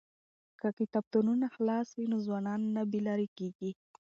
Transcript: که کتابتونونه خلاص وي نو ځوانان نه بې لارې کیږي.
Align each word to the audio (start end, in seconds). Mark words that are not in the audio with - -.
که 0.59 0.67
کتابتونونه 0.79 1.45
خلاص 1.55 1.87
وي 1.97 2.05
نو 2.11 2.17
ځوانان 2.25 2.61
نه 2.75 2.81
بې 2.91 2.99
لارې 3.07 3.27
کیږي. 3.37 3.71